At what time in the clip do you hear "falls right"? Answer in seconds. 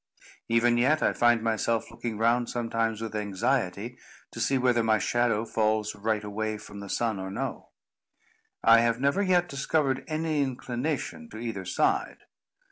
5.45-6.23